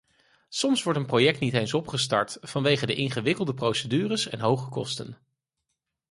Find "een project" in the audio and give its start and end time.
0.99-1.39